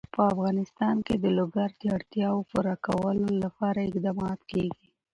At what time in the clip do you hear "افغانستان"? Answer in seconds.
0.31-0.95